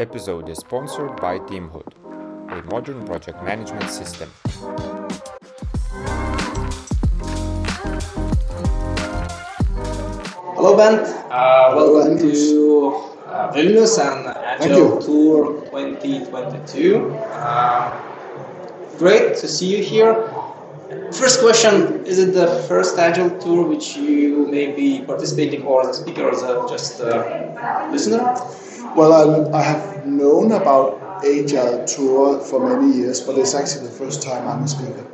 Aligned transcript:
episode 0.00 0.48
is 0.48 0.58
sponsored 0.58 1.16
by 1.20 1.40
Teamhood, 1.40 1.92
a 2.50 2.62
modern 2.70 3.04
project 3.04 3.42
management 3.42 3.90
system. 3.90 4.30
Hello, 10.54 10.76
Ben. 10.76 11.00
Uh, 11.30 11.72
welcome 11.74 12.16
to 12.18 12.94
uh, 13.26 13.52
Vilnius 13.52 13.98
and 13.98 14.28
Agile 14.28 15.02
Tour 15.02 15.64
2022. 15.66 17.10
Uh, 17.32 18.00
great 18.98 19.36
to 19.36 19.48
see 19.48 19.76
you 19.76 19.82
here. 19.82 20.14
First 21.12 21.40
question 21.40 22.06
Is 22.06 22.18
it 22.18 22.32
the 22.34 22.64
first 22.68 22.98
Agile 22.98 23.30
Tour 23.40 23.66
which 23.66 23.96
you 23.96 24.46
may 24.46 24.72
be 24.72 25.02
participating 25.02 25.64
or 25.64 25.82
as 25.82 25.98
a 25.98 26.02
speaker 26.02 26.22
or 26.22 26.30
as 26.30 26.42
a 26.42 26.66
just 26.68 27.00
a 27.00 27.88
listener? 27.90 28.36
Well, 28.96 29.12
I, 29.52 29.58
I 29.58 29.62
have 29.62 30.06
known 30.06 30.52
about 30.52 31.00
Agile 31.24 31.84
Tour 31.84 32.40
for 32.40 32.58
many 32.68 32.96
years, 32.96 33.20
but 33.20 33.36
it's 33.38 33.54
actually 33.54 33.86
the 33.86 33.92
first 33.92 34.22
time 34.22 34.46
I'm 34.46 34.62
a 34.64 34.68
speaker. 34.68 35.04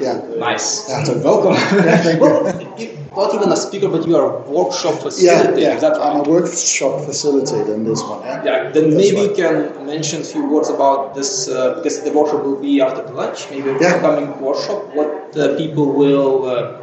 Yeah. 0.00 0.20
Nice. 0.38 0.88
Yeah. 0.88 1.04
So 1.04 1.18
welcome. 1.18 1.54
thank 1.82 2.14
you. 2.14 2.20
well, 2.20 2.78
you, 2.78 2.98
not 3.16 3.34
even 3.34 3.50
a 3.50 3.56
speaker, 3.56 3.88
but 3.88 4.06
you 4.06 4.16
are 4.16 4.36
a 4.36 4.50
workshop 4.50 4.94
facilitator. 5.00 5.60
Yeah, 5.60 5.80
yeah. 5.80 5.88
I'm 5.94 6.18
right? 6.18 6.26
a 6.26 6.30
workshop 6.30 7.00
facilitator 7.02 7.74
in 7.74 7.84
this 7.84 8.02
one. 8.02 8.22
Yeah. 8.22 8.44
Yeah, 8.44 8.70
then 8.70 8.90
That's 8.90 9.12
maybe 9.12 9.20
you 9.28 9.34
can 9.34 9.86
mention 9.86 10.20
a 10.20 10.24
few 10.24 10.48
words 10.48 10.68
about 10.68 11.14
this 11.14 11.48
uh, 11.48 11.74
because 11.74 12.02
the 12.02 12.12
workshop 12.12 12.44
will 12.44 12.60
be 12.60 12.80
after 12.80 13.02
the 13.02 13.12
lunch. 13.12 13.50
Maybe 13.50 13.70
Yeah. 13.80 13.94
upcoming 13.96 14.40
workshop. 14.40 14.94
What 14.94 15.36
uh, 15.36 15.56
people 15.56 15.86
will 15.92 16.46
uh, 16.46 16.80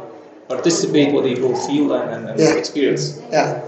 participate, 0.48 1.12
what 1.14 1.24
they 1.24 1.34
will 1.34 1.56
feel 1.56 1.94
and, 1.94 2.10
and, 2.10 2.28
and 2.30 2.38
Yeah. 2.40 2.54
experience. 2.54 3.20
Yeah. 3.32 3.62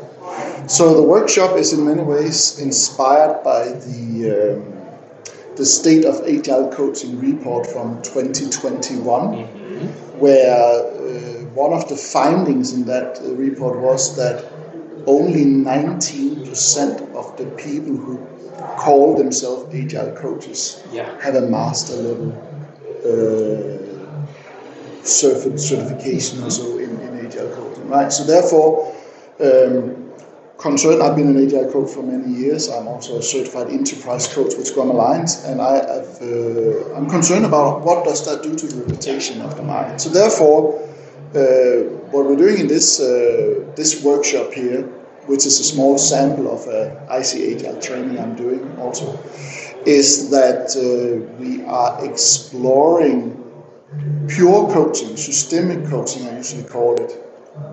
So 0.67 0.95
the 0.95 1.03
workshop 1.03 1.57
is 1.57 1.73
in 1.73 1.87
many 1.87 2.03
ways 2.03 2.59
inspired 2.61 3.43
by 3.43 3.65
the 3.69 4.57
um, 4.57 4.75
the 5.57 5.65
state 5.67 6.05
of 6.05 6.23
agile 6.29 6.71
coaching 6.71 7.19
report 7.19 7.67
from 7.67 8.01
2021, 8.03 9.45
where 10.21 10.55
uh, 10.55 11.45
one 11.55 11.73
of 11.73 11.89
the 11.89 11.97
findings 11.97 12.73
in 12.75 12.85
that 12.85 13.19
report 13.23 13.81
was 13.81 14.15
that 14.17 14.45
only 15.07 15.45
19% 15.45 17.15
of 17.15 17.37
the 17.37 17.47
people 17.57 17.97
who 17.97 18.19
call 18.77 19.17
themselves 19.17 19.75
agile 19.75 20.13
coaches 20.15 20.83
Yeah. 20.93 21.09
have 21.21 21.35
a 21.35 21.41
master 21.49 21.97
level 21.97 22.31
uh, 23.05 23.79
certi- 25.03 25.59
certification 25.59 26.43
or 26.45 26.51
so 26.51 26.79
in, 26.79 27.01
in 27.01 27.27
agile 27.27 27.49
coaching, 27.51 27.89
right? 27.89 28.13
So 28.13 28.25
therefore, 28.25 28.95
um, 29.41 30.08
concerned. 30.59 31.03
I've 31.03 31.17
been 31.17 31.29
an 31.29 31.47
agile 31.47 31.71
coach 31.73 31.91
for 31.91 32.03
many 32.03 32.33
years. 32.35 32.69
I'm 32.69 32.89
also 32.89 33.19
a 33.19 33.23
certified 33.23 33.69
enterprise 33.69 34.27
coach 34.27 34.57
with 34.57 34.67
Scrum 34.67 34.91
Alliance, 34.91 35.45
and 35.45 35.61
I 35.61 35.77
have, 35.77 36.21
uh, 36.21 36.95
I'm 36.95 37.09
concerned 37.09 37.47
about 37.47 37.83
what 37.83 38.05
does 38.05 38.27
that 38.27 38.43
do 38.43 38.55
to 38.57 38.67
the 38.67 38.83
reputation 38.83 39.41
of 39.41 39.57
the 39.57 39.63
market. 39.63 40.01
So 40.01 40.11
therefore, 40.11 40.83
uh, 41.35 41.97
what 42.11 42.27
we're 42.27 42.37
doing 42.37 42.59
in 42.59 42.67
this 42.67 43.01
uh, 43.01 43.65
this 43.77 44.03
workshop 44.03 44.53
here, 44.53 44.83
which 45.27 45.47
is 45.47 45.61
a 45.61 45.65
small 45.65 45.97
sample 45.99 46.51
of 46.53 46.67
a 46.67 47.07
IC 47.21 47.81
training 47.81 48.19
I'm 48.19 48.35
doing 48.35 48.77
also, 48.79 49.19
is 49.87 50.31
that 50.31 50.75
uh, 50.77 51.25
we 51.39 51.65
are 51.65 52.05
exploring 52.05 53.35
pure 54.29 54.71
coaching, 54.73 55.17
systemic 55.17 55.89
coaching, 55.89 56.27
I 56.29 56.37
usually 56.37 56.65
call 56.65 56.95
it, 56.97 57.28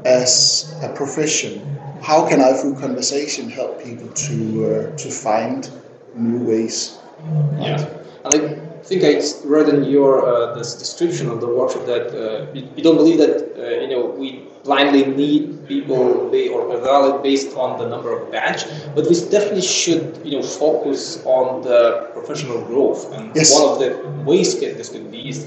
as 0.05 0.73
a 0.83 0.89
profession. 0.93 1.61
How 2.01 2.27
can 2.27 2.39
I, 2.41 2.53
through 2.53 2.75
conversation, 2.75 3.49
help 3.49 3.83
people 3.83 4.07
to 4.09 4.37
uh, 4.65 4.97
to 4.97 5.09
find 5.09 5.69
new 6.15 6.43
ways? 6.45 6.97
Yeah. 7.59 7.81
And 8.25 8.33
I 8.35 8.87
think 8.87 9.03
I 9.03 9.21
read 9.45 9.69
in 9.69 9.83
your 9.85 10.25
uh, 10.25 10.53
this 10.55 10.75
description 10.75 11.29
of 11.29 11.41
the 11.41 11.47
workshop 11.47 11.85
that 11.87 12.07
uh, 12.13 12.51
you, 12.53 12.67
you 12.75 12.83
don't 12.83 12.97
believe 12.97 13.17
that 13.17 13.35
uh, 13.57 13.81
you 13.81 13.89
know 13.89 14.05
we 14.05 14.43
blindly 14.63 15.05
need 15.05 15.67
people 15.67 16.29
or 16.55 16.75
evaluate 16.75 17.21
based 17.23 17.55
on 17.55 17.77
the 17.79 17.87
number 17.87 18.11
of 18.15 18.31
badge, 18.31 18.65
but 18.95 19.07
we 19.09 19.15
definitely 19.29 19.61
should 19.61 20.19
you 20.23 20.37
know 20.37 20.43
focus 20.43 21.23
on 21.25 21.61
the 21.61 22.09
professional 22.13 22.61
growth. 22.65 23.11
And 23.13 23.35
Yes. 23.35 23.53
one 23.53 23.65
of 23.71 23.79
the 23.79 23.89
ways 24.23 24.59
that 24.59 24.77
this 24.77 24.89
could 24.89 25.09
be 25.11 25.29
is 25.29 25.44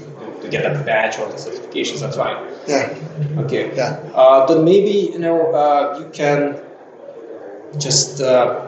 to 0.49 0.57
get 0.57 0.65
a 0.65 0.83
badge 0.83 1.19
or 1.19 1.27
the 1.27 1.37
certifications. 1.37 1.99
That's 2.01 2.17
right. 2.17 2.37
Yeah, 2.67 2.93
Okay. 3.45 3.75
yeah, 3.75 3.99
Uh, 4.13 4.45
then 4.47 4.63
maybe 4.63 5.11
you 5.13 5.19
know 5.19 5.51
uh, 5.53 5.97
you 5.99 6.09
can 6.11 6.59
just 7.77 8.21
uh, 8.21 8.67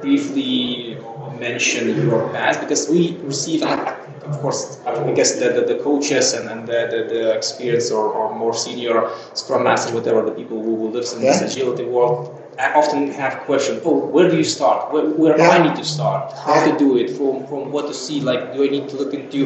briefly 0.00 0.96
mention 1.38 1.88
your 1.96 2.28
past 2.32 2.60
because 2.60 2.88
we 2.88 3.16
receive, 3.22 3.62
of 3.62 4.40
course, 4.40 4.78
I 4.86 5.12
guess 5.12 5.38
the, 5.38 5.50
the, 5.50 5.74
the 5.74 5.82
coaches 5.82 6.32
and, 6.34 6.48
and 6.48 6.66
the, 6.66 6.88
the, 6.90 7.14
the 7.14 7.32
experienced 7.34 7.92
or, 7.92 8.08
or 8.08 8.34
more 8.34 8.54
senior 8.54 9.08
Scrum 9.34 9.64
Masters, 9.64 9.92
whatever 9.92 10.22
the 10.22 10.30
people 10.32 10.62
who, 10.62 10.88
lives 10.88 11.12
in 11.12 11.22
this 11.22 11.40
Yeah. 11.40 11.46
agility 11.48 11.84
world, 11.84 12.38
I 12.58 12.72
often 12.74 13.10
have 13.12 13.40
questions. 13.46 13.82
Oh, 13.84 14.06
where 14.06 14.28
do 14.30 14.36
you 14.36 14.44
start? 14.44 14.92
Where, 14.92 15.06
where 15.10 15.36
Yeah. 15.38 15.48
I 15.50 15.58
need 15.66 15.76
to 15.76 15.84
start? 15.84 16.32
How 16.32 16.54
Yeah. 16.54 16.72
to 16.72 16.78
do 16.78 16.96
it? 16.96 17.10
From 17.16 17.46
from 17.48 17.72
what 17.72 17.86
to 17.88 17.94
see? 17.94 18.20
Like, 18.20 18.42
do 18.54 18.58
I 18.66 18.68
need 18.76 18.88
to 18.90 18.96
look 18.96 19.12
into 19.14 19.40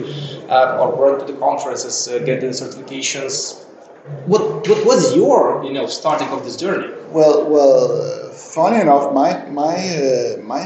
uh, 0.50 0.78
or 0.80 0.86
run 1.02 1.14
to 1.20 1.24
the 1.32 1.38
conferences, 1.46 1.96
uh, 2.08 2.18
get 2.28 2.40
the 2.40 2.48
certifications? 2.62 3.34
What 4.26 4.42
what 4.68 4.80
was 4.90 5.14
your 5.16 5.62
you 5.64 5.72
know 5.72 5.86
starting 5.86 6.28
of 6.36 6.44
this 6.44 6.56
journey? 6.56 6.88
Well, 7.18 7.38
well, 7.54 8.30
funny 8.56 8.80
enough, 8.80 9.12
my 9.20 9.30
my 9.62 9.74
uh, 10.04 10.42
my 10.54 10.64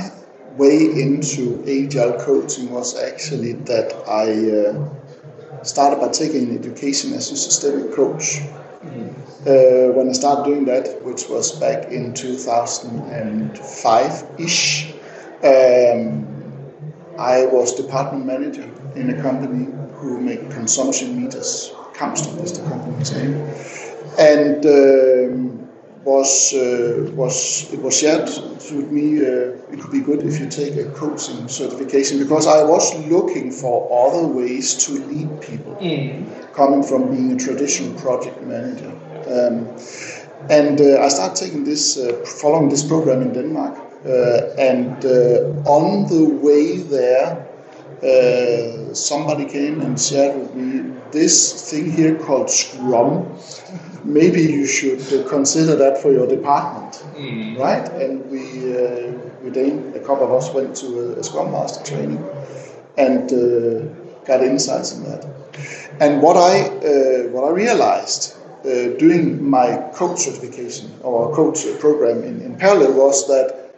way 0.56 0.76
into 1.04 1.42
agile 1.78 2.14
coaching 2.28 2.70
was 2.70 2.88
actually 3.10 3.52
that 3.70 3.88
I 4.24 4.26
uh, 4.58 5.64
started 5.64 5.98
by 6.00 6.08
taking 6.08 6.42
an 6.50 6.58
education 6.58 7.12
as 7.14 7.30
a 7.30 7.36
systemic 7.36 7.94
coach. 7.94 8.40
Uh, 9.44 9.90
when 9.92 10.08
I 10.08 10.12
started 10.12 10.44
doing 10.44 10.64
that, 10.66 11.02
which 11.02 11.28
was 11.28 11.50
back 11.58 11.90
in 11.90 12.14
2005 12.14 14.24
ish, 14.38 14.92
um, 15.42 16.24
I 17.18 17.46
was 17.46 17.74
department 17.74 18.24
manager 18.24 18.70
in 18.94 19.10
a 19.10 19.20
company 19.20 19.66
who 19.94 20.20
make 20.20 20.48
consumption 20.50 21.20
meters. 21.20 21.72
Kamstrup 21.92 22.40
is 22.40 22.52
the 22.56 22.62
company's 22.68 23.10
name, 23.10 23.34
and 24.16 24.64
um, 24.64 25.68
was 26.04 26.54
uh, 26.54 27.10
was 27.14 27.68
it 27.72 27.82
was 27.82 27.98
shared 27.98 28.28
with 28.28 28.92
me. 28.92 29.26
Uh, 29.26 29.56
it 29.72 29.80
could 29.80 29.90
be 29.90 29.98
good 30.00 30.22
if 30.22 30.38
you 30.38 30.46
take 30.48 30.76
a 30.76 30.84
coaching 30.92 31.48
certification 31.48 32.18
because 32.18 32.46
I 32.46 32.62
was 32.62 32.94
looking 33.08 33.50
for 33.50 33.88
other 34.06 34.24
ways 34.26 34.74
to 34.86 34.92
lead 34.92 35.40
people, 35.40 35.76
coming 36.54 36.82
from 36.84 37.10
being 37.10 37.32
a 37.32 37.36
traditional 37.36 37.92
project 38.00 38.40
manager. 38.42 38.92
Um, 39.32 39.66
and 40.50 40.80
uh, 40.80 41.00
I 41.00 41.08
started 41.08 41.36
taking 41.36 41.64
this, 41.64 41.96
uh, 41.98 42.24
following 42.40 42.68
this 42.68 42.82
program 42.82 43.22
in 43.22 43.32
Denmark. 43.32 43.78
Uh, 44.04 44.08
and 44.58 45.04
uh, 45.04 45.70
on 45.70 46.08
the 46.08 46.24
way 46.42 46.78
there, 46.78 47.46
uh, 48.02 48.92
somebody 48.94 49.44
came 49.44 49.80
and 49.80 50.00
shared 50.00 50.36
with 50.36 50.54
me 50.54 50.92
this 51.12 51.70
thing 51.70 51.90
here 51.92 52.16
called 52.16 52.50
Scrum. 52.50 53.30
Maybe 54.04 54.42
you 54.42 54.66
should 54.66 55.00
uh, 55.12 55.28
consider 55.28 55.76
that 55.76 55.98
for 55.98 56.10
your 56.10 56.26
department, 56.26 57.04
right? 57.56 57.88
And 57.92 58.28
we, 58.28 58.42
uh, 58.76 59.12
we 59.44 59.50
then, 59.50 59.92
a 59.94 60.00
couple 60.00 60.26
of 60.26 60.32
us 60.32 60.52
went 60.52 60.74
to 60.76 61.14
a, 61.14 61.20
a 61.20 61.22
Scrum 61.22 61.52
Master 61.52 61.84
training 61.84 62.18
and 62.98 63.32
uh, 63.32 63.86
got 64.26 64.42
insights 64.42 64.92
in 64.96 65.04
that. 65.04 65.24
And 66.00 66.20
what 66.20 66.36
I, 66.36 66.62
uh, 66.62 67.28
what 67.30 67.44
I 67.44 67.50
realized 67.50 68.36
uh, 68.64 68.96
doing 68.98 69.42
my 69.48 69.76
coach 69.94 70.20
certification 70.20 70.90
or 71.02 71.34
coach 71.34 71.66
uh, 71.66 71.76
program 71.78 72.22
in, 72.22 72.40
in 72.42 72.56
parallel 72.56 72.92
was 72.94 73.26
that 73.28 73.72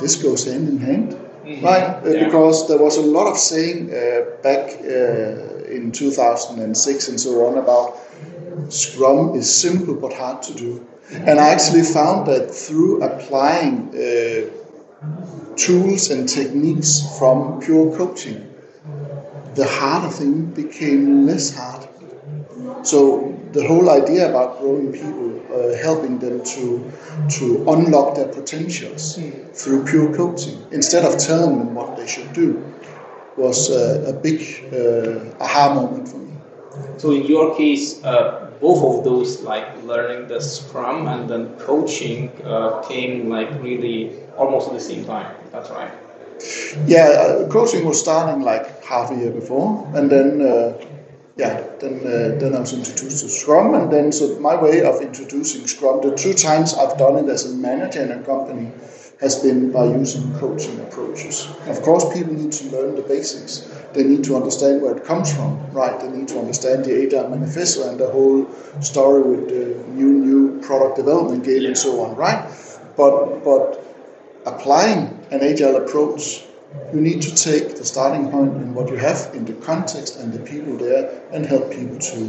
this 0.00 0.16
goes 0.16 0.44
hand 0.44 0.68
in 0.68 0.78
hand, 0.78 1.16
right? 1.62 2.02
Uh, 2.04 2.10
Yeah. 2.10 2.24
Because 2.24 2.68
there 2.68 2.78
was 2.78 2.96
a 2.98 3.02
lot 3.02 3.26
of 3.26 3.36
saying 3.38 3.90
uh, 3.90 4.20
back 4.42 4.70
uh, 4.84 5.74
in 5.76 5.92
2006 5.92 7.08
and 7.08 7.20
so 7.20 7.46
on 7.46 7.58
about 7.58 7.96
Scrum 8.70 9.34
is 9.34 9.52
simple 9.52 9.94
but 9.94 10.12
hard 10.12 10.42
to 10.42 10.54
do. 10.54 10.86
And 11.10 11.40
I 11.40 11.48
actually 11.50 11.82
found 11.84 12.26
that 12.26 12.50
through 12.50 13.02
applying 13.02 13.88
uh, 13.94 14.50
tools 15.56 16.10
and 16.10 16.28
techniques 16.28 17.00
from 17.18 17.60
pure 17.60 17.96
coaching, 17.96 18.44
the 19.54 19.66
harder 19.66 20.10
thing 20.10 20.46
became 20.46 21.26
less 21.26 21.54
hard. 21.56 21.88
So 22.82 23.37
the 23.52 23.66
whole 23.66 23.90
idea 23.90 24.28
about 24.28 24.60
growing 24.60 24.92
people, 24.92 25.40
uh, 25.52 25.76
helping 25.82 26.18
them 26.18 26.42
to 26.44 26.90
to 27.38 27.44
unlock 27.70 28.14
their 28.16 28.28
potentials 28.28 29.18
through 29.54 29.84
pure 29.84 30.14
coaching, 30.14 30.58
instead 30.70 31.04
of 31.04 31.18
telling 31.18 31.58
them 31.58 31.74
what 31.74 31.96
they 31.96 32.06
should 32.06 32.32
do, 32.32 32.62
was 33.36 33.70
uh, 33.70 34.04
a 34.08 34.12
big 34.12 34.40
uh, 34.72 35.42
aha 35.44 35.74
moment 35.74 36.08
for 36.08 36.18
me. 36.18 36.32
So 36.98 37.12
in 37.12 37.24
your 37.26 37.56
case, 37.56 38.02
uh, 38.04 38.50
both 38.60 38.82
of 38.82 39.04
those, 39.04 39.42
like 39.42 39.66
learning 39.84 40.28
the 40.28 40.40
Scrum 40.40 41.06
and 41.06 41.28
then 41.30 41.54
coaching, 41.58 42.30
uh, 42.44 42.82
came 42.82 43.28
like 43.28 43.50
really 43.62 44.18
almost 44.36 44.68
at 44.68 44.74
the 44.74 44.80
same 44.80 45.04
time. 45.04 45.34
That's 45.52 45.70
right. 45.70 45.92
Yeah, 46.86 47.06
uh, 47.06 47.48
coaching 47.48 47.84
was 47.84 48.00
starting 48.00 48.42
like 48.42 48.82
half 48.84 49.10
a 49.10 49.16
year 49.16 49.30
before, 49.30 49.90
and 49.94 50.10
then 50.10 50.42
uh, 50.42 50.72
yeah, 51.38 51.62
then 51.78 52.00
uh, 52.00 52.36
then 52.40 52.56
I 52.56 52.60
was 52.60 52.72
introduced 52.72 53.22
to 53.22 53.28
Scrum, 53.28 53.74
and 53.74 53.92
then 53.92 54.10
so 54.10 54.38
my 54.40 54.60
way 54.60 54.82
of 54.82 55.00
introducing 55.00 55.68
Scrum, 55.68 56.00
the 56.02 56.14
two 56.16 56.34
times 56.34 56.74
I've 56.74 56.98
done 56.98 57.16
it 57.16 57.30
as 57.30 57.46
a 57.46 57.54
manager 57.54 58.02
in 58.02 58.10
a 58.10 58.20
company, 58.24 58.72
has 59.20 59.36
been 59.36 59.70
by 59.70 59.84
using 59.84 60.34
coaching 60.34 60.80
approaches. 60.80 61.46
Of 61.68 61.80
course, 61.82 62.04
people 62.12 62.34
need 62.34 62.50
to 62.52 62.64
learn 62.70 62.96
the 62.96 63.02
basics. 63.02 63.70
They 63.92 64.02
need 64.02 64.24
to 64.24 64.34
understand 64.34 64.82
where 64.82 64.96
it 64.96 65.04
comes 65.04 65.32
from, 65.32 65.70
right? 65.70 65.98
They 66.00 66.10
need 66.10 66.26
to 66.28 66.40
understand 66.40 66.84
the 66.84 67.06
Agile 67.06 67.28
Manifesto 67.28 67.88
and 67.88 68.00
the 68.00 68.10
whole 68.10 68.50
story 68.80 69.22
with 69.22 69.48
the 69.48 69.64
new 69.92 70.10
new 70.10 70.60
product 70.60 70.96
development 70.96 71.44
game 71.44 71.66
and 71.66 71.78
so 71.78 72.00
on, 72.04 72.16
right? 72.16 72.50
But 72.96 73.44
but 73.44 73.84
applying 74.44 75.14
an 75.30 75.42
agile 75.42 75.76
approach, 75.76 76.42
you 76.92 77.00
need 77.00 77.22
to 77.22 77.34
take 77.34 77.76
the 77.76 77.84
starting 77.84 78.30
point 78.30 78.54
in 78.56 78.74
what 78.74 78.88
you 78.88 78.96
have 78.96 79.30
in 79.34 79.44
the 79.44 79.54
context 79.54 80.16
and 80.16 80.32
the 80.32 80.38
people 80.40 80.76
there 80.76 81.22
and 81.32 81.46
help 81.46 81.70
people 81.70 81.98
to 81.98 82.20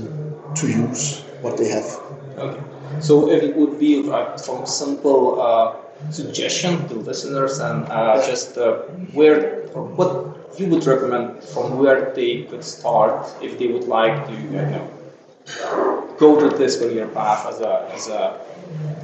to 0.56 0.68
use 0.68 1.22
what 1.42 1.58
they 1.58 1.70
have. 1.70 1.90
Okay. 2.38 2.64
So 3.00 3.30
if 3.30 3.44
it 3.44 3.56
would 3.56 3.80
be 3.80 4.10
uh, 4.12 4.36
some 4.38 4.66
simple 4.66 5.42
uh, 5.42 5.76
suggestion 6.10 6.88
to 6.88 6.96
listeners 6.96 7.60
and 7.60 7.86
uh, 7.86 8.26
just 8.26 8.58
uh, 8.58 8.80
where 9.14 9.68
or 9.76 9.84
what 10.00 10.60
you 10.60 10.68
would 10.68 10.86
recommend 10.86 11.44
from 11.44 11.78
where 11.78 12.14
they 12.14 12.44
could 12.44 12.64
start 12.64 13.28
if 13.42 13.60
they 13.60 13.68
would 13.68 13.86
like 13.86 14.26
to 14.28 14.34
you 14.34 14.50
know 14.50 16.06
go 16.20 16.40
to 16.40 16.56
this 16.58 16.78
career 16.80 17.08
path 17.08 17.48
as 17.48 17.62
a 17.62 17.90
as 17.94 18.08
a 18.10 18.40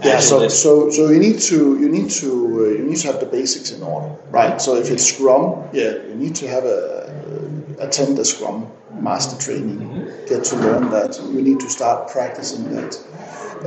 yeah 0.03 0.19
so, 0.19 0.47
so 0.47 0.89
so 0.89 1.09
you 1.09 1.19
need 1.19 1.39
to 1.39 1.79
you 1.79 1.89
need 1.89 2.09
to 2.09 2.29
uh, 2.59 2.77
you 2.77 2.83
need 2.83 2.97
to 2.97 3.07
have 3.07 3.19
the 3.19 3.25
basics 3.25 3.71
in 3.71 3.81
order 3.81 4.13
right? 4.29 4.61
So 4.61 4.75
if 4.75 4.91
it's 4.91 5.05
scrum 5.05 5.67
yeah 5.73 5.93
you 6.09 6.15
need 6.15 6.35
to 6.35 6.47
have 6.47 6.65
a 6.65 7.05
attend 7.79 8.17
the 8.17 8.25
scrum 8.25 8.71
master 8.99 9.37
training 9.37 9.79
mm-hmm. 9.79 10.25
get 10.27 10.43
to 10.45 10.55
learn 10.57 10.89
that. 10.89 11.19
You 11.33 11.41
need 11.41 11.59
to 11.61 11.69
start 11.69 12.09
practicing 12.09 12.73
that. 12.75 12.97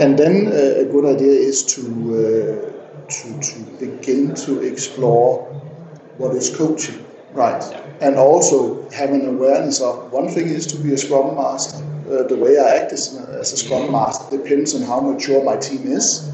And 0.00 0.18
then 0.18 0.48
uh, 0.48 0.82
a 0.82 0.84
good 0.84 1.04
idea 1.04 1.32
is 1.32 1.62
to 1.74 1.82
uh, 1.82 2.78
to, 3.08 3.40
to 3.40 3.60
begin 3.80 4.34
to 4.34 4.60
explore 4.60 5.44
what 6.18 6.36
is 6.36 6.54
coaching, 6.54 7.04
right? 7.32 7.62
And 8.00 8.16
also 8.16 8.88
have 8.90 9.10
an 9.10 9.26
awareness 9.26 9.80
of 9.80 10.12
one 10.12 10.28
thing 10.28 10.48
is 10.48 10.66
to 10.68 10.76
be 10.78 10.92
a 10.92 10.98
scrum 10.98 11.34
master. 11.34 11.84
Uh, 12.08 12.22
the 12.22 12.36
way 12.36 12.58
I 12.58 12.76
act 12.76 12.92
as, 12.92 13.16
as 13.16 13.52
a 13.52 13.56
scrum 13.56 13.92
master 13.92 14.36
depends 14.36 14.74
on 14.74 14.82
how 14.82 15.00
mature 15.00 15.42
my 15.42 15.56
team 15.56 15.92
is. 15.92 16.30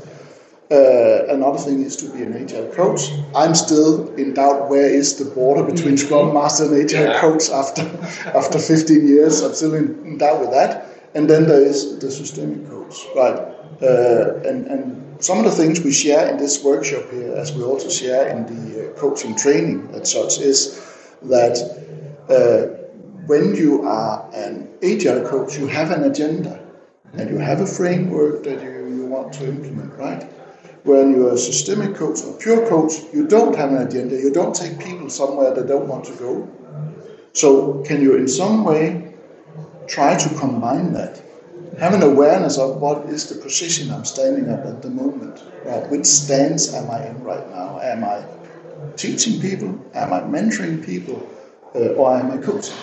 Uh, 0.70 1.26
another 1.28 1.58
thing 1.58 1.82
is 1.82 1.94
to 1.96 2.10
be 2.10 2.22
an 2.22 2.34
agile 2.36 2.70
coach. 2.72 3.10
I'm 3.34 3.54
still 3.54 4.12
in 4.14 4.34
doubt 4.34 4.68
where 4.68 4.88
is 4.88 5.16
the 5.16 5.26
border 5.26 5.62
between 5.62 5.96
scrum 5.96 6.32
master 6.32 6.64
and 6.64 6.82
agile 6.82 7.04
yeah. 7.04 7.20
coach 7.20 7.50
after 7.50 7.82
after 8.34 8.58
15 8.58 9.06
years. 9.06 9.42
I'm 9.42 9.54
still 9.54 9.74
in, 9.74 10.18
doubt 10.18 10.40
with 10.40 10.50
that. 10.50 10.86
And 11.14 11.28
then 11.28 11.46
there 11.46 11.60
is 11.60 11.98
the 11.98 12.10
systemic 12.10 12.68
coach, 12.68 12.96
right? 13.14 13.36
Uh, 13.82 14.40
and, 14.48 14.66
and 14.66 15.22
some 15.22 15.38
of 15.38 15.44
the 15.44 15.50
things 15.50 15.80
we 15.80 15.92
share 15.92 16.28
in 16.28 16.38
this 16.38 16.64
workshop 16.64 17.10
here, 17.10 17.34
as 17.36 17.52
we 17.52 17.62
also 17.62 17.88
share 17.88 18.28
in 18.28 18.46
the 18.46 18.90
uh, 18.90 18.92
coaching 18.94 19.36
training 19.36 19.88
as 19.92 20.10
such, 20.12 20.38
is 20.38 20.80
that 21.28 21.56
uh, 22.28 22.66
when 23.26 23.54
you 23.54 23.82
are 23.82 24.28
an 24.34 24.68
agile 24.82 25.26
coach, 25.26 25.58
you 25.58 25.66
have 25.66 25.90
an 25.90 26.04
agenda 26.04 26.60
and 27.14 27.30
you 27.30 27.38
have 27.38 27.60
a 27.60 27.66
framework 27.66 28.42
that 28.44 28.62
you, 28.62 28.88
you 28.88 29.06
want 29.06 29.32
to 29.34 29.48
implement, 29.48 29.92
right? 29.94 30.24
When 30.84 31.12
you're 31.12 31.34
a 31.34 31.38
systemic 31.38 31.94
coach 31.96 32.22
or 32.22 32.34
pure 32.34 32.68
coach, 32.68 32.92
you 33.12 33.26
don't 33.26 33.56
have 33.56 33.70
an 33.70 33.78
agenda. 33.78 34.16
You 34.16 34.30
don't 34.30 34.54
take 34.54 34.78
people 34.78 35.08
somewhere 35.08 35.54
they 35.54 35.66
don't 35.66 35.88
want 35.88 36.04
to 36.06 36.12
go. 36.14 36.48
So, 37.32 37.82
can 37.84 38.02
you 38.02 38.16
in 38.16 38.28
some 38.28 38.64
way 38.64 39.14
try 39.86 40.16
to 40.16 40.28
combine 40.38 40.92
that? 40.92 41.24
have 41.78 41.94
an 41.94 42.02
awareness 42.02 42.58
of 42.58 42.80
what 42.80 43.06
is 43.08 43.28
the 43.28 43.40
position 43.40 43.90
I'm 43.90 44.04
standing 44.04 44.48
at 44.48 44.64
at 44.66 44.82
the 44.82 44.90
moment. 44.90 45.42
Right? 45.64 45.88
Which 45.90 46.06
stance 46.06 46.72
am 46.74 46.90
I 46.90 47.06
in 47.06 47.22
right 47.22 47.48
now? 47.50 47.80
Am 47.80 48.04
I 48.04 48.24
teaching 48.96 49.40
people? 49.40 49.70
Am 49.94 50.12
I 50.12 50.20
mentoring 50.20 50.84
people? 50.84 51.28
Uh, 51.74 52.00
or 52.00 52.16
am 52.16 52.30
I 52.30 52.36
coaching? 52.38 52.76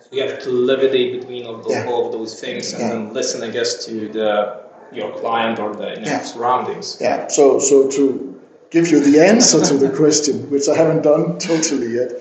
So 0.00 0.08
you 0.12 0.22
have 0.22 0.38
to 0.40 0.50
levitate 0.50 1.20
between 1.20 1.46
all, 1.46 1.58
those, 1.58 1.72
yeah. 1.72 1.86
all 1.86 2.06
of 2.06 2.12
those 2.12 2.40
things 2.40 2.72
and 2.72 2.82
yeah. 2.82 2.88
then 2.88 3.12
listen, 3.12 3.42
I 3.42 3.50
guess, 3.50 3.84
to 3.86 4.08
the 4.08 4.62
your 4.92 5.10
client 5.18 5.58
or 5.58 5.74
the 5.74 5.90
you 5.90 5.96
know, 5.96 6.02
yeah. 6.02 6.22
surroundings. 6.22 6.98
Yeah. 7.00 7.26
So 7.28 7.58
so 7.58 7.88
to 7.90 8.40
give 8.70 8.90
you 8.90 9.00
the 9.00 9.20
answer 9.20 9.64
to 9.64 9.74
the 9.76 9.90
question, 9.90 10.50
which 10.50 10.68
I 10.68 10.76
haven't 10.76 11.02
done 11.02 11.38
totally 11.38 11.94
yet, 11.94 12.12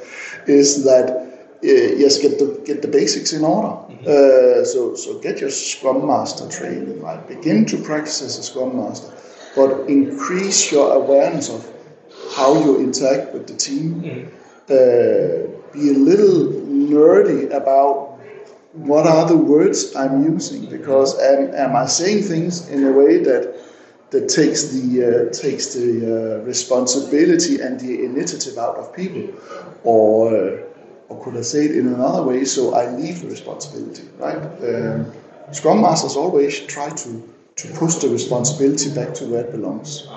is 0.47 0.83
that 0.85 1.09
uh, 1.63 1.67
yes, 2.03 2.17
get 2.17 2.39
the 2.39 2.59
get 2.65 2.81
the 2.81 2.87
basics 2.87 3.33
in 3.33 3.43
order. 3.43 3.67
Mm-hmm. 3.67 4.07
Uh, 4.07 4.65
so 4.65 4.95
so 4.95 5.19
get 5.19 5.39
your 5.39 5.51
Scrum 5.51 6.07
Master 6.07 6.49
training. 6.49 7.01
Right, 7.01 7.27
begin 7.27 7.65
to 7.67 7.77
practice 7.77 8.21
as 8.21 8.39
a 8.39 8.43
Scrum 8.43 8.77
Master, 8.77 9.13
but 9.55 9.87
increase 9.87 10.71
your 10.71 10.95
awareness 10.95 11.49
of 11.49 11.67
how 12.36 12.60
you 12.63 12.80
interact 12.80 13.33
with 13.33 13.48
the 13.48 13.56
team. 13.56 14.01
Mm-hmm. 14.01 14.28
Uh, 14.69 15.51
be 15.74 15.89
a 15.89 15.98
little 15.98 16.51
nerdy 16.68 17.51
about 17.54 18.19
what 18.74 19.06
are 19.06 19.28
the 19.28 19.38
words 19.38 19.95
I'm 19.95 20.24
using 20.24 20.66
because 20.66 21.19
am, 21.19 21.54
am 21.54 21.75
I 21.75 21.86
saying 21.86 22.24
things 22.24 22.69
in 22.69 22.86
a 22.86 22.92
way 22.92 23.24
that 23.24 23.56
that 24.12 24.28
takes 24.28 24.68
the 24.68 24.86
uh, 25.04 25.33
takes 25.33 25.74
the 25.74 26.39
uh, 26.39 26.44
responsibility 26.44 27.62
and 27.62 27.80
the 27.80 28.04
initiative 28.04 28.57
out 28.57 28.75
of 28.75 28.94
people, 28.94 29.30
or 29.83 30.36
uh, 30.36 30.62
or 31.10 31.24
could 31.24 31.38
I 31.38 31.42
say 31.42 31.66
it 31.66 31.78
in 31.78 31.88
another 31.88 32.24
way? 32.24 32.45
So 32.45 32.74
I 32.74 32.89
leave 32.92 33.22
the 33.22 33.28
responsibility, 33.28 34.07
right? 34.18 34.38
Um, 34.38 35.12
Scrum 35.51 35.81
Masters 35.81 36.16
always 36.16 36.60
try 36.62 36.89
to, 36.89 37.30
to 37.57 37.68
push 37.74 37.95
the 37.95 38.07
responsibility 38.07 38.94
back 38.94 39.13
to 39.16 39.25
where 39.25 39.42
it 39.42 39.51
belongs. 39.51 40.07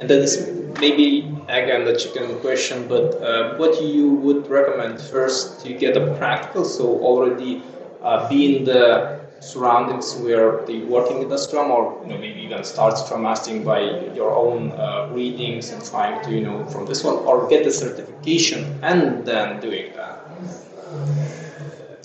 And 0.00 0.08
that 0.10 0.20
is 0.20 0.48
maybe 0.78 1.26
again 1.48 1.84
the 1.84 1.96
chicken 1.96 2.38
question, 2.38 2.86
but 2.86 3.20
uh, 3.20 3.56
what 3.56 3.82
you 3.82 4.10
would 4.10 4.48
recommend 4.48 5.00
first 5.00 5.60
to 5.64 5.74
get 5.74 5.96
a 5.96 6.14
practical, 6.14 6.64
so 6.64 6.84
already 7.00 7.64
uh, 8.00 8.28
be 8.28 8.58
in 8.58 8.64
the 8.64 9.18
surroundings 9.40 10.14
where 10.18 10.64
they 10.66 10.78
working 10.84 11.20
in 11.22 11.28
the 11.28 11.36
Scrum, 11.36 11.72
or 11.72 12.00
you 12.04 12.10
know 12.10 12.18
maybe 12.18 12.38
even 12.42 12.62
start 12.62 12.96
Scrum 12.96 13.22
Mastering 13.22 13.64
by 13.64 13.80
your 14.14 14.30
own 14.36 14.70
uh, 14.70 15.10
readings 15.10 15.72
and 15.72 15.84
trying 15.84 16.22
to 16.26 16.30
you 16.30 16.42
know 16.42 16.64
from 16.66 16.86
this 16.86 17.02
one, 17.02 17.16
or 17.26 17.48
get 17.48 17.64
the 17.64 17.72
certification 17.72 18.78
and 18.84 19.26
then 19.26 19.60
doing 19.60 19.92
that. 19.96 20.20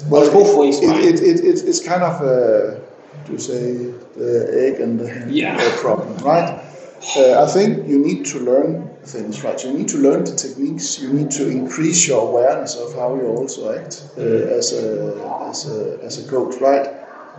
Well, 0.09 0.31
both 0.33 0.57
ways. 0.57 0.81
It, 0.81 0.89
it, 0.89 1.21
it, 1.21 1.45
it, 1.45 1.63
it's 1.69 1.79
kind 1.79 2.01
of 2.01 2.19
a, 2.21 2.81
to 3.27 3.37
say 3.37 3.93
the 4.17 4.49
egg 4.51 4.81
and 4.81 4.99
the 4.99 5.07
hen 5.07 5.31
yeah. 5.31 5.61
problem, 5.77 6.17
right? 6.25 6.72
Uh, 7.15 7.43
I 7.43 7.47
think 7.47 7.87
you 7.87 7.99
need 7.99 8.25
to 8.27 8.39
learn 8.39 8.89
things, 9.03 9.43
right? 9.43 9.61
You 9.63 9.73
need 9.73 9.89
to 9.89 9.97
learn 9.97 10.23
the 10.23 10.35
techniques. 10.35 10.99
You 10.99 11.11
need 11.11 11.31
to 11.31 11.49
increase 11.49 12.07
your 12.07 12.27
awareness 12.29 12.75
of 12.75 12.93
how 12.95 13.15
you 13.15 13.27
also 13.27 13.75
act 13.77 14.07
uh, 14.17 14.21
as 14.21 14.71
a 14.71 15.19
as 15.49 15.69
a 15.69 15.99
as 16.01 16.25
a 16.25 16.29
coach, 16.29 16.55
right? 16.61 16.87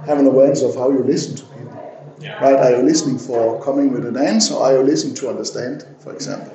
Have 0.06 0.18
an 0.18 0.26
awareness 0.26 0.62
of 0.62 0.74
how 0.74 0.90
you 0.90 1.02
listen 1.02 1.36
to 1.36 1.44
people, 1.44 2.14
yeah. 2.20 2.44
right? 2.44 2.56
Are 2.56 2.76
you 2.76 2.82
listening 2.82 3.18
for 3.18 3.62
coming 3.62 3.92
with 3.92 4.04
an 4.04 4.16
answer? 4.16 4.54
Or 4.54 4.66
are 4.66 4.76
you 4.78 4.82
listening 4.82 5.14
to 5.16 5.28
understand, 5.30 5.86
for 5.98 6.12
example? 6.12 6.52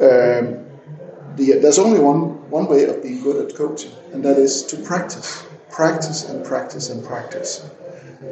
Um, 0.00 0.66
the, 1.36 1.58
there's 1.60 1.78
only 1.78 2.00
one, 2.00 2.50
one 2.50 2.66
way 2.66 2.84
of 2.84 3.02
being 3.02 3.22
good 3.22 3.36
at 3.48 3.56
coaching, 3.56 3.92
and 4.12 4.22
that 4.24 4.36
is 4.36 4.62
to 4.64 4.76
practice, 4.76 5.44
practice 5.70 6.28
and 6.28 6.44
practice 6.44 6.90
and 6.90 7.04
practice. 7.04 7.68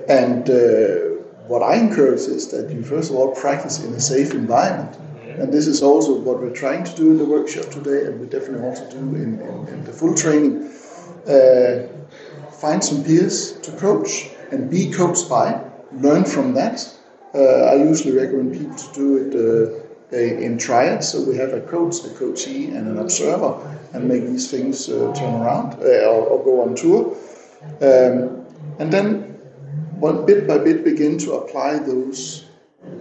And 0.08 0.49
uh, 0.50 1.13
what 1.46 1.62
I 1.62 1.76
encourage 1.76 2.20
is 2.20 2.48
that 2.48 2.70
you 2.70 2.82
first 2.82 3.10
of 3.10 3.16
all 3.16 3.34
practice 3.34 3.82
in 3.84 3.92
a 3.94 4.00
safe 4.00 4.32
environment. 4.32 4.96
And 5.38 5.52
this 5.52 5.66
is 5.66 5.82
also 5.82 6.14
what 6.20 6.40
we're 6.40 6.54
trying 6.54 6.84
to 6.84 6.94
do 6.94 7.10
in 7.10 7.18
the 7.18 7.24
workshop 7.24 7.66
today, 7.66 8.06
and 8.06 8.20
we 8.20 8.26
definitely 8.26 8.60
want 8.60 8.76
to 8.76 8.90
do 8.90 8.98
in, 8.98 9.40
in, 9.40 9.68
in 9.68 9.84
the 9.84 9.92
full 9.92 10.14
training. 10.14 10.70
Uh, 11.26 11.88
find 12.52 12.82
some 12.82 13.02
peers 13.02 13.52
to 13.60 13.72
coach 13.72 14.30
and 14.52 14.70
be 14.70 14.92
coached 14.92 15.28
by, 15.28 15.60
learn 15.92 16.24
from 16.24 16.54
that. 16.54 16.88
Uh, 17.34 17.72
I 17.72 17.74
usually 17.74 18.16
recommend 18.16 18.52
people 18.52 18.76
to 18.76 18.92
do 18.94 19.16
it 19.18 19.34
uh, 20.12 20.16
in 20.16 20.56
triads. 20.56 21.08
So 21.08 21.22
we 21.22 21.36
have 21.36 21.52
a 21.52 21.60
coach, 21.62 22.04
a 22.04 22.10
coachee, 22.10 22.66
and 22.66 22.86
an 22.86 22.98
observer, 22.98 23.52
and 23.92 24.06
make 24.08 24.22
these 24.22 24.50
things 24.50 24.88
uh, 24.88 25.12
turn 25.14 25.42
around 25.42 25.74
uh, 25.82 26.06
or, 26.06 26.22
or, 26.26 26.44
go 26.44 26.62
on 26.62 26.76
tour. 26.76 27.16
Um, 27.82 28.46
and 28.78 28.92
then, 28.92 29.33
one 30.00 30.26
bit 30.26 30.46
by 30.46 30.58
bit, 30.58 30.84
begin 30.84 31.18
to 31.18 31.34
apply 31.34 31.78
those 31.78 32.44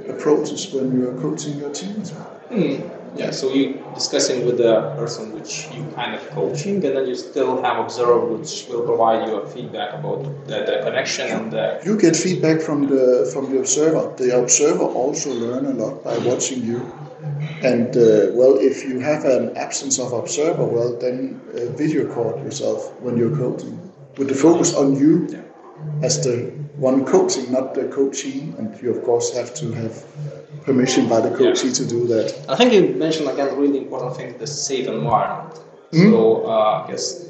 approaches 0.08 0.72
when 0.74 0.92
you 0.98 1.10
are 1.10 1.22
coaching 1.22 1.58
your 1.60 1.72
team 1.72 2.02
as 2.02 2.12
well. 2.14 2.24
Hmm. 2.50 2.90
Yeah, 3.16 3.30
so 3.30 3.54
you 3.54 3.84
discussing 3.94 4.44
with 4.44 4.58
the 4.58 4.82
person 4.98 5.34
which 5.34 5.68
you 5.72 5.86
kind 5.94 6.16
of 6.16 6.28
coaching, 6.32 6.84
and 6.84 6.98
then 6.98 7.06
you 7.06 7.14
still 7.14 7.62
have 7.62 7.78
observer 7.78 8.20
which 8.26 8.66
will 8.70 8.82
provide 8.82 9.28
you 9.28 9.36
a 9.36 9.48
feedback 9.48 9.94
about 9.94 10.24
the, 10.48 10.66
the 10.66 10.82
connection 10.84 11.30
and 11.30 11.52
the. 11.52 11.80
You 11.86 11.96
get 12.00 12.16
feedback 12.16 12.60
from 12.62 12.88
the 12.88 13.30
from 13.32 13.52
the 13.52 13.60
observer. 13.60 14.16
The 14.18 14.36
observer 14.42 14.84
also 14.86 15.32
learn 15.32 15.66
a 15.68 15.74
lot 15.74 16.04
by 16.04 16.18
watching 16.20 16.64
you. 16.66 16.92
And 17.62 17.96
uh, 17.96 18.34
well, 18.34 18.58
if 18.58 18.84
you 18.84 19.00
have 19.00 19.26
an 19.26 19.56
absence 19.58 20.00
of 20.00 20.12
observer, 20.12 20.66
well, 20.66 20.98
then 20.98 21.40
uh, 21.54 21.72
video 21.78 22.08
record 22.08 22.44
yourself 22.44 23.00
when 23.00 23.16
you're 23.16 23.36
coaching 23.38 23.78
with 24.18 24.28
the 24.28 24.36
focus 24.36 24.74
on 24.74 24.96
you 24.96 25.28
Yeah. 25.30 25.42
as 26.02 26.24
the 26.24 26.52
one 26.76 27.06
coaching, 27.06 27.52
not 27.52 27.74
the 27.74 27.86
coachee. 27.86 28.54
And 28.58 28.80
you 28.82 28.92
of 28.92 29.04
course 29.04 29.36
have 29.36 29.54
to 29.56 29.72
have 29.74 30.06
permission 30.64 31.08
by 31.08 31.22
the 31.22 31.36
coachee 31.36 31.72
to 31.72 31.86
do 31.86 32.08
that. 32.08 32.46
I 32.50 32.56
think 32.56 32.74
you 32.74 32.96
mentioned 32.96 33.30
again 33.30 33.50
a 33.50 33.56
really 33.56 33.80
important 33.80 34.16
thing: 34.16 34.38
the 34.38 34.48
safe 34.48 34.88
environment. 34.88 35.58
Hmm? 35.92 36.12
So 36.12 36.46
uh, 36.46 36.84
I 36.86 36.92
guess 36.92 37.30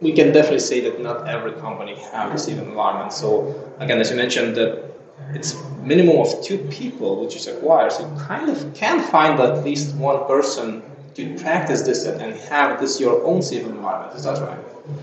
we 0.00 0.12
can 0.12 0.32
definitely 0.32 0.60
say 0.60 0.80
that 0.80 1.00
not 1.00 1.26
every 1.26 1.52
company 1.52 1.94
have 2.12 2.34
a 2.34 2.38
safe 2.38 2.58
environment. 2.58 3.12
So 3.12 3.72
again, 3.78 4.00
as 4.00 4.10
you 4.10 4.16
mentioned, 4.16 4.56
that 4.56 4.84
it's 5.32 5.54
minimum 5.82 6.18
of 6.18 6.44
two 6.44 6.58
people 6.70 7.20
which 7.22 7.36
is 7.36 7.46
required. 7.48 7.92
So 7.92 8.08
you 8.08 8.20
kind 8.20 8.50
of 8.50 8.74
can 8.74 9.00
find 9.00 9.40
at 9.40 9.64
least 9.64 9.96
one 9.96 10.26
person 10.26 10.82
to 11.16 11.34
practice 11.38 11.82
this 11.82 12.04
and 12.04 12.20
and 12.20 12.34
have 12.52 12.80
this 12.80 13.00
your 13.00 13.24
own 13.24 13.42
safe 13.42 13.64
environment. 13.64 14.14
Is 14.14 14.24
that 14.24 14.40
right? 14.42 14.58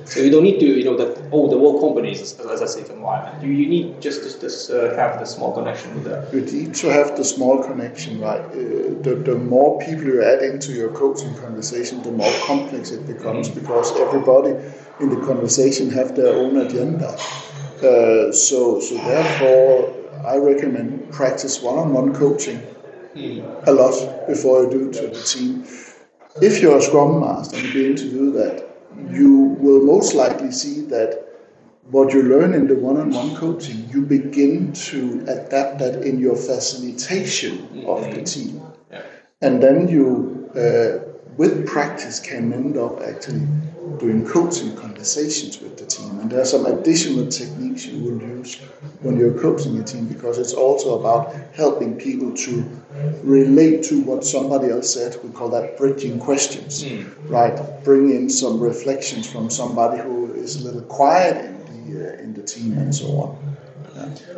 So 0.06 0.22
you 0.22 0.32
don't 0.32 0.44
need 0.44 0.60
to, 0.60 0.66
you 0.66 0.86
know, 0.86 0.96
that 0.96 1.18
oh, 1.32 1.50
the 1.50 1.58
whole 1.58 1.80
company 1.82 2.12
is 2.12 2.40
as 2.40 2.62
a 2.62 2.68
safe 2.68 2.90
environment. 2.90 3.44
You, 3.44 3.52
you 3.52 3.68
need 3.68 4.00
just 4.00 4.24
this, 4.24 4.36
this 4.36 4.70
uh, 4.70 4.94
have 4.96 5.20
the 5.20 5.26
small 5.26 5.52
connection 5.54 5.94
with 5.96 6.06
the 6.06 6.16
You 6.32 6.46
need 6.46 6.76
to 6.76 6.88
have 6.88 7.18
the 7.18 7.26
small 7.26 7.62
connection, 7.62 8.22
right? 8.22 8.42
Uh, 8.42 8.96
the, 9.06 9.22
the 9.26 9.36
more 9.36 9.80
people 9.80 10.06
you 10.06 10.24
add 10.24 10.42
into 10.42 10.72
your 10.72 10.90
coaching 10.90 11.36
conversation, 11.36 12.02
the 12.04 12.12
more 12.12 12.34
complex 12.46 12.92
it 12.92 13.06
becomes 13.06 13.50
because 13.50 13.92
everybody 14.00 14.52
in 15.02 15.10
the 15.10 15.26
conversation 15.26 15.90
have 15.90 16.16
their 16.16 16.34
own 16.34 16.58
agenda. 16.58 17.10
Uh, 17.10 18.32
so, 18.32 18.80
so 18.80 18.96
therefore, 18.96 19.94
I 20.26 20.38
recommend 20.38 21.12
practice 21.12 21.62
one-on-one 21.62 22.14
coaching 22.16 22.62
a 23.16 23.72
lot 23.72 24.28
before 24.28 24.64
you 24.64 24.70
do 24.72 24.90
it 24.90 24.94
to 24.94 25.08
the 25.08 25.24
team. 25.24 25.66
If 26.42 26.62
you're 26.62 26.78
a 26.78 26.82
Scrum 26.82 27.20
Master 27.20 27.58
and 27.58 27.66
you 27.68 27.74
begin 27.74 27.96
to 27.96 28.10
do 28.10 28.32
that, 28.32 28.68
you 29.12 29.56
will 29.60 29.84
most 29.86 30.16
likely 30.16 30.52
see 30.52 30.82
that 30.88 31.28
what 31.92 32.12
you 32.14 32.24
learn 32.24 32.54
in 32.54 32.68
the 32.68 32.76
one-on-one 32.76 33.36
coaching, 33.36 33.88
you 33.92 34.02
begin 34.02 34.74
to 34.74 35.24
adapt 35.28 35.80
that 35.80 36.02
in 36.02 36.20
your 36.20 36.36
facilitation 36.36 37.86
of 37.86 38.02
the 38.16 38.24
team, 38.24 38.62
and 39.42 39.62
then 39.62 39.88
you, 39.88 40.50
uh, 40.56 41.14
with 41.38 41.68
practice, 41.68 42.20
can 42.20 42.52
end 42.54 42.78
up 42.78 43.02
actually 43.02 43.46
doing 44.00 44.26
coaching 44.26 44.76
conversations 44.76 45.60
with 45.60 45.78
the 45.78 45.86
team. 45.86 46.20
And 46.20 46.30
there 46.30 46.42
are 46.42 46.46
some 46.46 46.66
additional 46.66 47.28
techniques 47.28 47.86
you 47.86 48.04
will 48.04 48.22
use 48.22 48.60
when 49.02 49.18
you're 49.18 49.38
coaching 49.40 49.80
a 49.80 49.84
team 49.84 50.08
because 50.08 50.38
it's 50.38 50.54
also 50.54 51.00
about 51.00 51.34
helping 51.54 51.96
people 51.96 52.34
to 52.34 52.84
relate 53.24 53.84
to 53.86 54.02
what 54.04 54.26
somebody 54.26 54.70
else 54.70 54.94
said. 54.94 55.18
We 55.24 55.32
call 55.32 55.50
that 55.50 55.78
bridging 55.78 56.20
questions, 56.20 56.86
right? 57.26 57.84
Bring 57.84 58.12
in 58.12 58.30
some 58.30 58.60
reflections 58.60 59.30
from 59.30 59.50
somebody 59.50 60.02
who 60.02 60.34
is 60.34 60.62
a 60.62 60.66
little 60.66 60.82
quiet 60.82 61.46
in 61.46 61.96
the 61.96 62.14
uh, 62.14 62.24
in 62.24 62.34
the 62.34 62.44
team 62.44 62.78
and 62.78 62.94
so 62.94 63.08
on. 63.08 63.56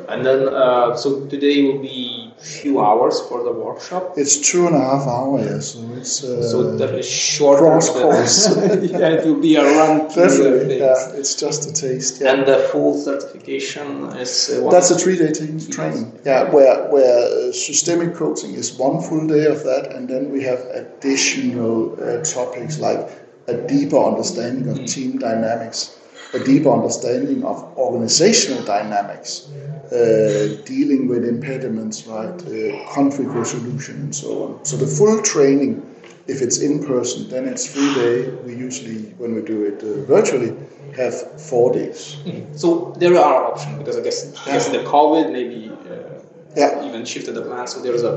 And 0.10 0.26
then, 0.26 0.50
uh, 0.50 0.96
so 0.96 1.26
today 1.28 1.64
will 1.64 1.80
be 1.80 2.25
few 2.40 2.80
hours 2.80 3.20
for 3.22 3.44
the 3.44 3.52
workshop. 3.52 4.14
It's 4.18 4.38
two 4.52 4.68
and 4.68 4.76
a 4.76 4.80
half 4.80 5.08
hours. 5.08 5.74
So 5.74 5.80
it's 5.98 6.24
uh, 6.24 6.44
So 6.44 6.78
definitely 6.78 7.04
short. 7.04 7.60
cross 7.60 7.90
course. 7.90 8.48
yeah, 8.92 9.10
it 9.18 9.26
will 9.26 9.42
be 9.42 9.56
a 9.56 9.64
run 9.64 10.10
through 10.10 10.30
the 10.30 10.38
definitely, 10.44 10.80
things. 10.80 10.82
yeah. 11.14 11.20
It's 11.20 11.36
just 11.36 11.70
a 11.70 11.74
taste. 11.74 12.22
Yeah. 12.22 12.34
And 12.34 12.46
the 12.48 12.60
full 12.72 12.94
certification 12.98 14.06
is 14.18 14.50
uh, 14.58 14.62
one 14.62 14.72
That's 14.74 14.92
a 14.92 14.98
three-day 14.98 15.32
training. 15.72 16.20
Yeah, 16.26 16.50
where 16.52 16.88
where 16.92 17.50
uh, 17.50 17.52
systemic 17.52 18.14
coaching 18.16 18.54
is 18.54 18.78
one 18.78 19.02
full 19.02 19.26
day 19.28 19.46
of 19.46 19.64
that, 19.64 19.92
and 19.94 20.08
then 20.10 20.32
we 20.32 20.44
have 20.44 20.60
additional 20.82 21.94
uh, 22.02 22.24
topics 22.24 22.80
like 22.80 23.10
a 23.48 23.54
deeper 23.68 23.98
understanding 23.98 24.68
of 24.70 24.86
team 24.86 25.20
dynamics, 25.20 25.98
a 26.34 26.40
deeper 26.40 26.72
understanding 26.72 27.44
of 27.44 27.58
organizational 27.78 28.64
dynamics, 28.64 29.48
uh, 29.92 30.62
dealing 30.66 31.08
with 31.08 31.24
impediments, 31.26 32.06
right, 32.08 32.42
uh, 32.48 32.94
conflict 32.94 33.32
resolution, 33.32 33.96
and 34.02 34.16
so 34.16 34.44
on. 34.44 34.66
So 34.66 34.78
the 34.78 34.88
full 34.88 35.22
training, 35.22 35.82
if 36.28 36.42
it's 36.42 36.60
in 36.60 36.84
person, 36.86 37.30
then 37.30 37.48
it's 37.48 37.72
three 37.72 37.94
day. 37.94 38.30
We 38.46 38.56
usually, 38.56 39.14
when 39.18 39.36
we 39.36 39.42
do 39.42 39.64
it 39.64 39.84
uh, 39.84 40.06
virtually, 40.06 40.54
have 40.96 41.40
four 41.42 41.74
days. 41.74 42.18
So 42.56 42.94
there 42.98 43.16
are 43.18 43.46
options 43.52 43.78
because 43.78 43.98
I 43.98 44.02
guess 44.02 44.20
I 44.48 44.52
guess 44.54 44.70
the 44.70 44.80
COVID 44.80 45.32
maybe 45.32 45.72
uh, 45.90 46.22
Yeah. 46.56 46.88
even 46.88 47.04
shifted 47.06 47.36
the 47.36 47.42
plan. 47.42 47.68
So 47.68 47.82
there's 47.82 48.04
a 48.04 48.14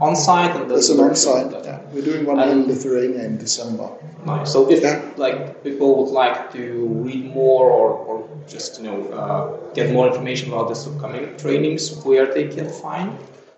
on-site 0.00 0.54
and 0.56 0.70
There's 0.70 0.90
an 0.90 1.00
on-site. 1.00 1.50
Yeah. 1.64 1.80
We're 1.92 2.02
doing 2.04 2.26
one 2.26 2.40
in 2.40 2.66
Lithuania 2.66 3.24
in 3.24 3.38
December. 3.38 3.88
Nice. 4.26 4.52
So 4.52 4.70
if 4.70 4.82
Yeah. 4.82 5.00
like 5.16 5.62
people 5.62 5.88
would 5.98 6.12
like 6.12 6.52
to 6.52 6.62
read 7.06 7.34
more 7.34 7.70
or, 7.70 7.90
or 8.08 8.28
just 8.48 8.80
you 8.80 8.84
know 8.88 8.98
uh, 9.12 9.72
get 9.74 9.92
more 9.92 10.06
information 10.08 10.52
about 10.52 10.68
this 10.68 10.86
upcoming 10.86 11.36
trainings, 11.36 11.82
where 12.04 12.26
they 12.32 12.48
can 12.48 12.68
find, 12.68 13.10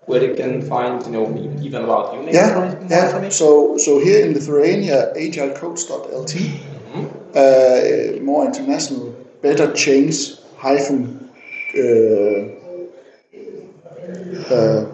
where 0.05 0.19
they 0.19 0.33
can 0.35 0.61
find 0.61 1.05
you 1.05 1.11
know 1.11 1.25
even 1.61 1.83
about 1.83 2.13
you, 2.13 2.19
Yeah, 2.31 2.75
yeah. 2.89 3.29
So, 3.29 3.77
so 3.77 3.99
here 3.99 4.25
in 4.25 4.33
Lithuania, 4.33 5.13
agilecoach.lt, 5.15 6.33
uh, 7.35 8.21
more 8.23 8.45
international, 8.45 9.15
better 9.41 9.71
change 9.73 10.35
hyphen. 10.57 11.29
Uh, 11.77 12.55
uh, 14.49 14.86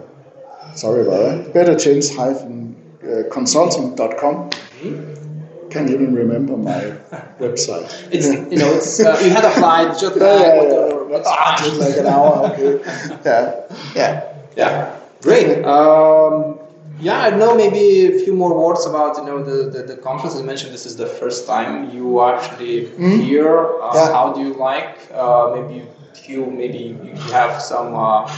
sorry 0.74 1.02
about 1.02 1.44
that. 1.44 1.54
Better 1.54 1.76
change 1.78 2.14
hyphen 2.14 2.76
uh, 3.02 3.28
consulting.com. 3.30 4.50
Can't 5.70 5.90
even 5.90 6.14
remember 6.14 6.56
my 6.56 6.80
website. 7.40 7.88
It's 8.12 8.28
you 8.52 8.58
know 8.58 8.74
it's 8.74 9.00
uh, 9.00 9.18
you 9.22 9.30
had 9.30 9.44
a 9.44 9.50
flight 9.50 9.98
just 9.98 10.16
Yeah, 10.20 10.62
yeah, 10.62 10.88
yeah. 11.10 11.22
Ah, 11.26 11.56
just 11.58 11.80
like 11.80 11.96
an 11.96 12.06
hour. 12.06 12.52
Okay. 12.52 12.80
Yeah, 13.24 13.60
yeah. 13.94 14.30
Yeah, 14.56 14.96
great. 15.22 15.64
Um, 15.64 16.60
yeah, 17.00 17.18
I 17.18 17.30
know 17.30 17.56
maybe 17.56 18.06
a 18.06 18.24
few 18.24 18.34
more 18.34 18.54
words 18.56 18.86
about 18.86 19.16
you 19.16 19.24
know 19.24 19.42
the, 19.42 19.68
the, 19.68 19.82
the 19.82 19.96
conference. 19.96 20.36
As 20.36 20.42
I 20.42 20.44
mentioned, 20.44 20.72
this 20.72 20.86
is 20.86 20.96
the 20.96 21.06
first 21.06 21.46
time 21.46 21.90
you 21.90 22.22
actually 22.22 22.86
here. 23.26 23.80
Uh? 23.82 23.90
Yeah. 23.94 24.12
How 24.12 24.32
do 24.32 24.40
you 24.42 24.54
like? 24.54 24.96
Uh, 25.12 25.56
maybe 25.56 25.82
you 26.28 26.46
maybe 26.46 26.96
you 27.02 27.14
have 27.32 27.60
some 27.60 27.96
uh, 27.96 28.30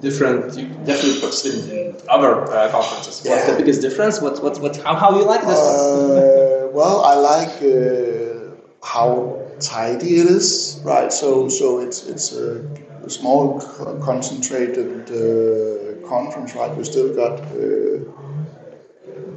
different. 0.00 0.56
You 0.58 0.66
definitely 0.84 1.20
participated 1.20 1.70
in 1.72 1.96
other 2.08 2.32
uh, 2.52 2.70
conferences. 2.70 3.22
What's 3.24 3.44
Yeah. 3.44 3.50
the 3.52 3.58
biggest 3.58 3.80
difference? 3.82 4.20
What 4.20 4.42
what 4.42 4.60
what? 4.60 4.76
How, 4.78 4.94
how 4.94 5.10
you 5.18 5.24
like 5.24 5.42
this? 5.42 5.58
Uh, 5.58 6.68
well, 6.72 6.96
I 7.04 7.14
like 7.14 7.54
uh, 7.62 8.54
how 8.82 9.40
tidy 9.60 10.20
it 10.22 10.26
is, 10.26 10.80
right? 10.84 11.12
So, 11.12 11.48
so 11.48 11.80
it's 11.80 12.06
it's 12.06 12.32
a, 12.32 12.60
a 13.04 13.10
small, 13.10 13.60
concentrated 14.02 15.10
uh, 15.10 16.06
conference, 16.08 16.54
right? 16.54 16.72
We 16.76 16.84
still 16.84 17.14
got 17.14 17.40
uh, 17.40 18.04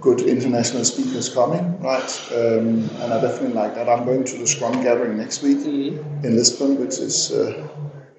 good 0.01 0.21
international 0.21 0.83
speakers 0.85 1.29
coming, 1.29 1.79
right? 1.81 2.11
Um, 2.31 2.89
and 3.01 3.13
I 3.13 3.21
definitely 3.21 3.53
like 3.53 3.75
that. 3.75 3.87
I'm 3.89 4.05
going 4.05 4.23
to 4.23 4.37
the 4.37 4.47
Scrum 4.47 4.81
Gathering 4.83 5.17
next 5.17 5.41
week 5.43 5.59
in 5.65 6.35
Lisbon, 6.35 6.79
which 6.79 6.99
is 6.99 7.31
uh, 7.31 7.67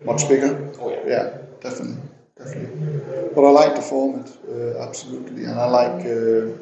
much 0.04 0.28
bigger. 0.28 0.72
Oh, 0.80 0.90
yeah. 0.90 1.02
yeah, 1.06 1.38
definitely, 1.60 2.02
definitely. 2.44 3.30
But 3.34 3.44
I 3.44 3.50
like 3.50 3.74
the 3.76 3.82
format, 3.82 4.28
uh, 4.48 4.78
absolutely, 4.88 5.44
and 5.44 5.58
I 5.58 5.66
like. 5.66 6.04
Uh, 6.06 6.56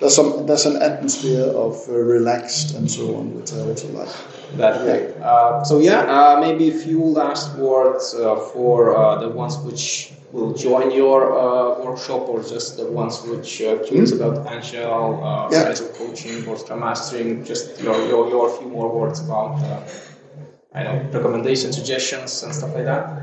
there's 0.00 0.14
some 0.14 0.46
there's 0.46 0.66
an 0.66 0.76
atmosphere 0.82 1.44
of 1.64 1.74
uh, 1.88 1.92
relaxed 1.92 2.74
and 2.76 2.90
so 2.90 3.16
on, 3.16 3.34
which 3.34 3.52
I 3.52 3.60
also 3.60 3.88
like. 3.88 4.14
That 4.56 4.84
way. 4.86 5.14
Uh, 5.22 5.64
so 5.64 5.78
yeah, 5.80 6.00
uh, 6.16 6.40
maybe 6.40 6.68
a 6.68 6.78
few 6.86 7.02
last 7.02 7.56
words 7.56 8.14
uh, 8.14 8.36
for 8.52 8.94
uh, 8.96 9.18
the 9.18 9.28
ones 9.30 9.56
which 9.58 10.12
will 10.32 10.52
join 10.52 10.90
your 10.90 11.32
uh, 11.32 11.82
workshop, 11.84 12.28
or 12.28 12.42
just 12.42 12.76
the 12.76 12.84
ones 12.84 13.22
which 13.22 13.48
curious 13.88 14.12
about 14.12 14.46
agile, 14.46 15.24
uh, 15.24 15.48
Yeah. 15.50 15.70
agile 15.70 15.88
coaching, 16.00 16.46
or 16.46 16.56
scrum 16.58 16.80
mastering. 16.80 17.44
Just 17.44 17.80
your 17.80 17.96
your, 18.10 18.28
your 18.28 18.46
few 18.58 18.68
more 18.68 18.88
words 18.92 19.20
about. 19.20 19.56
I 20.76 20.82
know 20.82 21.08
recommendations, 21.10 21.74
suggestions, 21.76 22.42
and 22.42 22.54
stuff 22.54 22.74
like 22.74 22.84
that. 22.84 23.22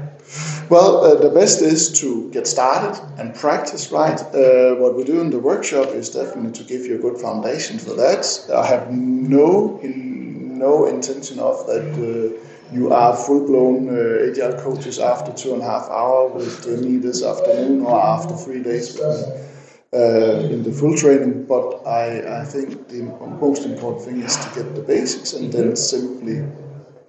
Well, 0.69 1.03
uh, 1.03 1.15
the 1.15 1.29
best 1.29 1.62
is 1.62 1.91
to 2.00 2.31
get 2.31 2.48
started 2.48 3.00
and 3.19 3.36
practice, 3.36 3.91
right? 3.91 4.19
Uh, 4.19 4.75
what 4.75 4.95
we 4.95 5.03
do 5.03 5.22
in 5.22 5.29
the 5.29 5.38
workshop 5.38 5.89
is 5.89 6.10
definitely 6.10 6.51
to 6.53 6.63
give 6.63 6.86
you 6.88 6.95
a 6.95 6.98
good 6.98 7.19
foundation 7.19 7.77
for 7.77 7.93
that. 7.93 8.25
I 8.51 8.65
have 8.65 8.91
no 8.91 9.79
in, 9.83 10.57
no 10.57 10.88
intention 10.88 11.38
of 11.39 11.67
that 11.67 11.86
uh, 11.93 12.39
you 12.74 12.91
are 12.91 13.15
full-blown 13.15 13.89
uh, 13.89 14.31
agile 14.31 14.53
coaches 14.53 14.98
after 14.98 15.31
two 15.33 15.53
and 15.53 15.62
a 15.62 15.65
half 15.65 15.88
hour 15.89 16.29
with 16.29 16.65
me 16.83 16.98
this 16.98 17.24
afternoon 17.24 17.86
or 17.86 18.01
after 18.01 18.36
three 18.36 18.63
days 18.63 19.00
uh, 19.00 20.50
in 20.50 20.63
the 20.63 20.72
full 20.72 20.98
training. 20.98 21.45
But 21.45 21.86
I, 21.86 22.41
I 22.41 22.45
think 22.45 22.88
the 22.88 23.03
most 23.39 23.65
important 23.65 24.05
thing 24.05 24.22
is 24.22 24.36
to 24.38 24.55
get 24.55 24.74
the 24.74 24.81
basics 24.81 25.33
and 25.33 25.53
then 25.53 25.75
simply 25.75 26.43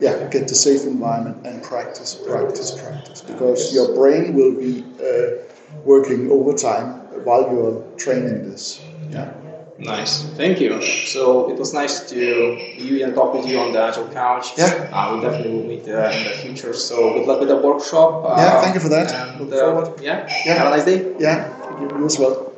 yeah, 0.00 0.28
get 0.28 0.48
the 0.48 0.54
safe 0.54 0.82
environment 0.84 1.46
and 1.46 1.62
practice, 1.62 2.14
practice, 2.14 2.70
practice. 2.72 3.22
Because 3.22 3.74
your 3.74 3.94
brain 3.94 4.34
will 4.34 4.54
be 4.54 4.84
uh, 5.00 5.42
working 5.84 6.30
overtime 6.30 7.00
while 7.24 7.50
you're 7.50 7.82
training 7.96 8.50
this. 8.50 8.82
Yeah. 9.10 9.32
Nice, 9.78 10.22
thank 10.36 10.60
you. 10.60 10.80
So 10.82 11.50
it 11.50 11.58
was 11.58 11.74
nice 11.74 12.08
to 12.10 12.16
you 12.16 13.04
and 13.04 13.12
talk 13.14 13.34
with 13.34 13.46
you 13.46 13.58
on 13.58 13.72
the 13.72 13.82
Agile 13.82 14.08
Couch. 14.08 14.56
Yeah. 14.56 14.88
Uh, 14.92 15.16
we 15.16 15.20
definitely 15.20 15.52
will 15.52 15.66
meet 15.66 15.88
uh, 15.88 16.10
in 16.14 16.24
the 16.24 16.30
future. 16.42 16.72
So 16.72 17.14
good 17.14 17.26
luck 17.26 17.40
with 17.40 17.48
the 17.48 17.56
workshop. 17.56 18.24
Uh, 18.24 18.36
Yeah, 18.38 18.60
thank 18.60 18.74
you 18.74 18.80
for 18.80 18.88
that. 18.90 19.12
And, 19.12 19.40
Look 19.40 19.52
uh, 19.52 19.58
forward. 19.58 20.00
Yeah. 20.00 20.28
Yeah. 20.46 20.54
Have 20.54 20.68
a 20.68 20.76
nice 20.76 20.84
day. 20.84 21.14
Yeah, 21.18 21.50
you 21.80 22.06
as 22.06 22.18
well. 22.18 22.53